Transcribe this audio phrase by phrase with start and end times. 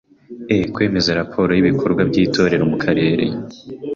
[0.55, 0.55] e.
[0.73, 3.25] Kwemeza raporo y’ibikorwa by’Itorero mu Karere